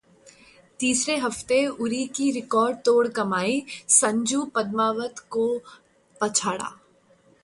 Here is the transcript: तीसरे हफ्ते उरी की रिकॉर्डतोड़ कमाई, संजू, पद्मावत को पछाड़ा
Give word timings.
तीसरे 0.79 1.15
हफ्ते 1.17 1.65
उरी 1.67 2.05
की 2.07 2.31
रिकॉर्डतोड़ 2.31 3.07
कमाई, 3.07 3.63
संजू, 3.89 4.43
पद्मावत 4.45 5.19
को 5.31 5.47
पछाड़ा 6.21 6.71